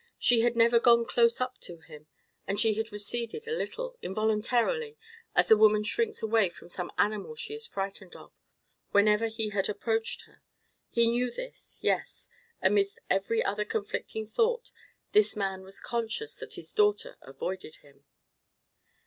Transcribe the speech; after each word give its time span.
She 0.17 0.39
had 0.41 0.55
never 0.55 0.79
gone 0.79 1.05
close 1.05 1.39
up 1.39 1.59
to 1.59 1.77
him, 1.77 2.07
and 2.47 2.59
she 2.59 2.73
had 2.73 2.91
receded 2.91 3.47
a 3.47 3.51
little—involuntarily, 3.51 4.97
as 5.35 5.51
a 5.51 5.55
woman 5.55 5.83
shrinks 5.83 6.23
away 6.23 6.49
from 6.49 6.69
some 6.69 6.91
animal 6.97 7.35
she 7.35 7.53
is 7.53 7.67
frightened 7.67 8.15
of—whenever 8.15 9.27
he 9.27 9.49
had 9.49 9.69
approached 9.69 10.23
her. 10.23 10.41
He 10.89 11.05
knew 11.05 11.29
this—yes, 11.29 12.29
amidst 12.63 12.97
every 13.11 13.43
other 13.45 13.63
conflicting 13.63 14.25
thought, 14.25 14.71
this 15.11 15.35
man 15.35 15.61
was 15.61 15.79
conscious 15.79 16.35
that 16.37 16.55
his 16.55 16.73
daughter 16.73 17.15
avoided 17.21 17.75
him. 17.83 18.03